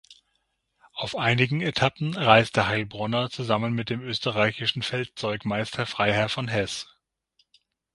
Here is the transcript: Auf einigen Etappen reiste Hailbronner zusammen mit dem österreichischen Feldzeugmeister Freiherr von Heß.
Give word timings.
Auf 0.93 1.15
einigen 1.15 1.61
Etappen 1.61 2.15
reiste 2.17 2.65
Hailbronner 2.67 3.29
zusammen 3.29 3.73
mit 3.75 3.91
dem 3.91 4.01
österreichischen 4.01 4.81
Feldzeugmeister 4.81 5.85
Freiherr 5.85 6.27
von 6.27 6.47
Heß. 6.47 6.87